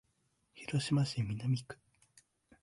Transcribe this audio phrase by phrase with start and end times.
[0.55, 1.77] 広島市南区